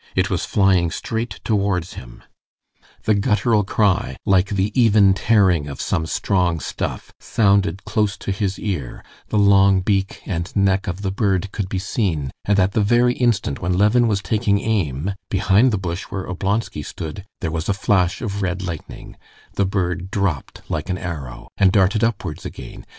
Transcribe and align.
It 0.15 0.31
was 0.31 0.45
flying 0.45 0.89
straight 0.89 1.39
towards 1.43 1.93
him; 1.93 2.23
the 3.03 3.13
guttural 3.13 3.63
cry, 3.63 4.17
like 4.25 4.49
the 4.49 4.71
even 4.73 5.13
tearing 5.13 5.67
of 5.67 5.79
some 5.79 6.07
strong 6.07 6.59
stuff, 6.59 7.11
sounded 7.19 7.83
close 7.85 8.17
to 8.17 8.31
his 8.31 8.57
ear; 8.57 9.03
the 9.27 9.37
long 9.37 9.81
beak 9.81 10.23
and 10.25 10.51
neck 10.55 10.87
of 10.87 11.03
the 11.03 11.11
bird 11.11 11.51
could 11.51 11.69
be 11.69 11.77
seen, 11.77 12.31
and 12.45 12.59
at 12.59 12.71
the 12.71 12.81
very 12.81 13.13
instant 13.13 13.61
when 13.61 13.77
Levin 13.77 14.07
was 14.07 14.23
taking 14.23 14.59
aim, 14.59 15.13
behind 15.29 15.71
the 15.71 15.77
bush 15.77 16.05
where 16.05 16.25
Oblonsky 16.25 16.81
stood, 16.83 17.23
there 17.39 17.51
was 17.51 17.69
a 17.69 17.73
flash 17.75 18.23
of 18.23 18.41
red 18.41 18.63
lightning: 18.63 19.15
the 19.53 19.65
bird 19.67 20.09
dropped 20.09 20.63
like 20.67 20.89
an 20.89 20.97
arrow, 20.97 21.47
and 21.57 21.71
darted 21.71 22.03
upwards 22.03 22.43
again. 22.43 22.87